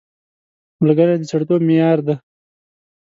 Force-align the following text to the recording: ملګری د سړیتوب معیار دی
ملګری 0.81 1.15
د 1.19 1.23
سړیتوب 1.31 1.61
معیار 1.67 1.99
دی 2.07 2.15